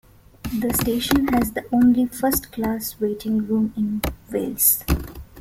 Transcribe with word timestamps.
The 0.45 0.73
station 0.73 1.27
has 1.27 1.51
the 1.51 1.63
only 1.71 2.07
First 2.07 2.51
Class 2.51 2.99
waiting 2.99 3.45
room 3.45 3.71
in 3.77 4.01
Wales. 4.31 4.83